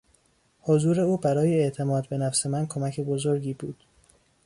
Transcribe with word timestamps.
حضور 0.61 0.99
او 1.01 1.17
برای 1.17 1.59
اعتماد 1.63 2.07
به 2.09 2.17
نفس 2.17 2.45
من 2.45 2.67
کمک 2.67 2.99
بزرگی 2.99 3.53
بود. 3.53 3.83